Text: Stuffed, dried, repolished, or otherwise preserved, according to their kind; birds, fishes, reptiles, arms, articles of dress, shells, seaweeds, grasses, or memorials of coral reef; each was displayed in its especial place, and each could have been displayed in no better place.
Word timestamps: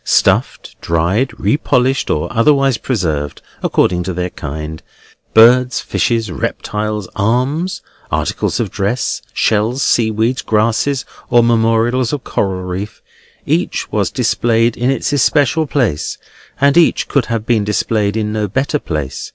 Stuffed, 0.03 0.75
dried, 0.81 1.29
repolished, 1.39 2.09
or 2.09 2.27
otherwise 2.33 2.79
preserved, 2.79 3.39
according 3.61 4.01
to 4.01 4.13
their 4.15 4.31
kind; 4.31 4.81
birds, 5.35 5.79
fishes, 5.79 6.31
reptiles, 6.31 7.07
arms, 7.15 7.83
articles 8.11 8.59
of 8.59 8.71
dress, 8.71 9.21
shells, 9.31 9.83
seaweeds, 9.83 10.41
grasses, 10.41 11.05
or 11.29 11.43
memorials 11.43 12.11
of 12.13 12.23
coral 12.23 12.63
reef; 12.63 13.03
each 13.45 13.91
was 13.91 14.09
displayed 14.09 14.75
in 14.75 14.89
its 14.89 15.13
especial 15.13 15.67
place, 15.67 16.17
and 16.59 16.77
each 16.77 17.07
could 17.07 17.27
have 17.27 17.45
been 17.45 17.63
displayed 17.63 18.17
in 18.17 18.33
no 18.33 18.47
better 18.47 18.79
place. 18.79 19.29